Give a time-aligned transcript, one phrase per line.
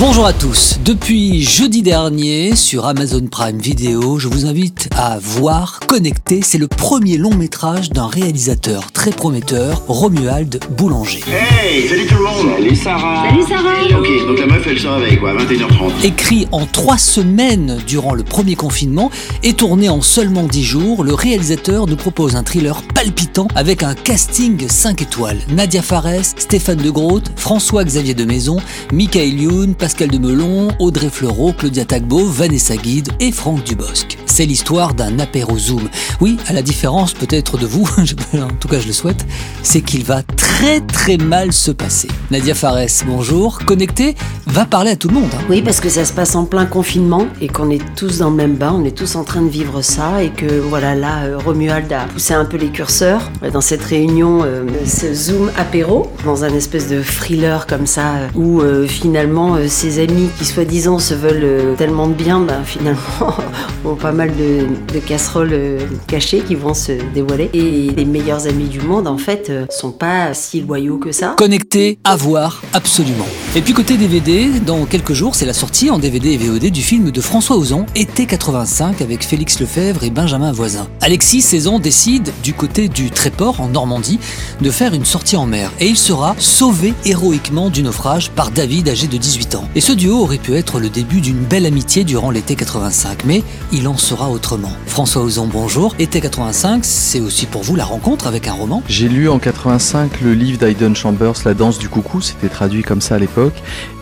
[0.00, 0.80] Bonjour à tous.
[0.84, 6.40] Depuis jeudi dernier, sur Amazon Prime Video, je vous invite à voir Connecté.
[6.42, 11.20] C'est le premier long métrage d'un réalisateur très prometteur, Romuald Boulanger.
[11.28, 14.88] Hey, salut tout le monde Salut Sarah Salut Sarah Ok, donc la meuf elle se
[14.88, 16.04] réveille quoi, à 21h30.
[16.04, 19.12] Écrit en trois semaines durant le premier confinement
[19.44, 23.94] et tourné en seulement dix jours, le réalisateur nous propose un thriller palpitant avec un
[23.94, 25.38] casting 5 étoiles.
[25.50, 28.56] Nadia Fares, Stéphane de Groot, François-Xavier de Maison,
[28.92, 34.23] Michael Youn, Pascal de Melon, Audrey Fleurot, Claudia Tagbo, Vanessa Guide et Franck Dubosc.
[34.34, 35.88] C'est l'histoire d'un apéro Zoom.
[36.20, 37.88] Oui, à la différence peut-être de vous,
[38.34, 39.24] en tout cas je le souhaite,
[39.62, 42.08] c'est qu'il va très très mal se passer.
[42.32, 43.60] Nadia Fares, bonjour.
[43.64, 44.16] Connecté
[44.48, 45.30] va parler à tout le monde.
[45.34, 45.44] hein.
[45.48, 48.34] Oui, parce que ça se passe en plein confinement et qu'on est tous dans le
[48.34, 51.38] même bain, on est tous en train de vivre ça et que voilà, là, euh,
[51.38, 56.42] Romuald a poussé un peu les curseurs dans cette réunion, euh, ce Zoom apéro, dans
[56.42, 61.76] un espèce de thriller comme ça, euh, où finalement ses amis qui soi-disant se veulent
[61.76, 62.98] tellement de bien, ben, finalement
[63.84, 67.50] ont pas mal de, casseroles euh, cachées qui vont se dévoiler.
[67.52, 71.34] Et les meilleurs amis du monde, en fait, euh, sont pas si loyaux que ça.
[71.36, 73.26] Connecté, à voir, absolument.
[73.56, 76.82] Et puis côté DVD, dans quelques jours, c'est la sortie en DVD et VOD du
[76.82, 80.88] film de François Ozon, Été 85, avec Félix Lefebvre et Benjamin Voisin.
[81.00, 84.18] Alexis, 16 ans, décide, du côté du Tréport, en Normandie,
[84.60, 85.70] de faire une sortie en mer.
[85.80, 89.68] Et il sera sauvé héroïquement du naufrage par David, âgé de 18 ans.
[89.74, 93.42] Et ce duo aurait pu être le début d'une belle amitié durant l'été 85, mais
[93.72, 94.72] il en sera autrement.
[94.86, 95.94] François Ozon, bonjour.
[95.98, 98.82] Été 85, c'est aussi pour vous la rencontre avec un roman.
[98.88, 103.00] J'ai lu en 85 le livre d'Aiden Chambers, La danse du coucou, c'était traduit comme
[103.00, 103.54] ça à l'époque,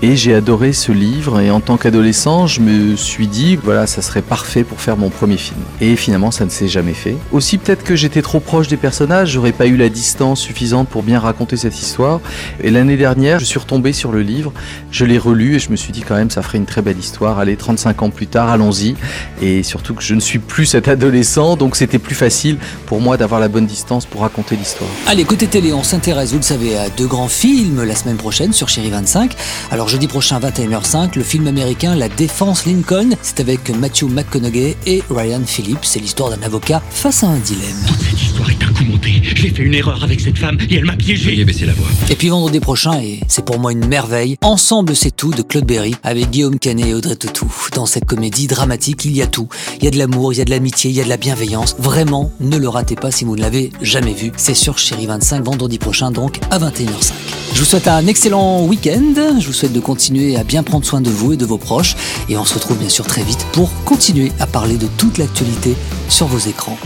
[0.02, 4.02] et j'ai adoré ce livre, et en tant qu'adolescent, je me suis dit, voilà, ça
[4.02, 5.60] serait parfait pour faire mon premier film.
[5.80, 7.16] Et finalement, ça ne s'est jamais fait.
[7.32, 11.02] Aussi, peut-être que j'étais trop proche des personnages, j'aurais pas eu la distance suffisante pour
[11.02, 12.20] bien raconter cette histoire,
[12.62, 14.52] et l'année dernière, je suis retombé sur le livre,
[14.90, 16.98] je l'ai relu, et je me suis dit quand même, ça ferait une très belle
[16.98, 18.94] histoire, allez, 35 ans plus tard, allons-y,
[19.40, 23.16] et surtout que je ne suis plus cet adolescent, donc c'était plus facile pour moi
[23.16, 24.90] d'avoir la bonne distance pour raconter l'histoire.
[25.06, 28.52] Allez, côté télé, on s'intéresse, vous le savez, à deux grands films la semaine prochaine
[28.52, 29.34] sur Chéri 25.
[29.70, 35.02] Alors jeudi prochain, 21h05, le film américain La Défense Lincoln, c'est avec Matthew McConaughey et
[35.10, 35.84] Ryan Phillips.
[35.84, 37.62] C'est l'histoire d'un avocat face à un dilemme.
[38.10, 39.22] Cette histoire est un coup monté.
[39.22, 41.30] J'ai fait une erreur avec cette femme et elle m'a piégé.
[41.30, 41.88] Veuillez baisser la voix.
[42.10, 45.64] Et puis vendredi prochain, et c'est pour moi une merveille, Ensemble c'est tout de Claude
[45.64, 47.50] Berry avec Guillaume Canet et Audrey Tautou.
[47.74, 49.48] Dans cette comédie dramatique, il y a tout.
[49.78, 51.16] Il y a de l'amour, il y a de l'amitié, il y a de la
[51.16, 51.76] bienveillance.
[51.78, 54.32] Vraiment, ne le ratez pas si vous ne l'avez jamais vu.
[54.36, 57.12] C'est sur Chéri 25 vendredi prochain, donc à 21h05.
[57.54, 59.38] Je vous souhaite un excellent week-end.
[59.38, 61.94] Je vous souhaite de continuer à bien prendre soin de vous et de vos proches.
[62.28, 65.76] Et on se retrouve bien sûr très vite pour continuer à parler de toute l'actualité
[66.09, 66.78] sur vos écrans.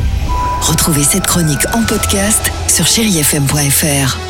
[0.60, 4.25] Retrouvez cette chronique en podcast sur chérifm.fr.